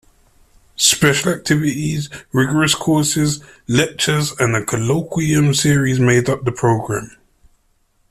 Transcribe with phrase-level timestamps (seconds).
[0.77, 7.11] Special activities, rigorous courses, lectures and a colloquium series made up the program.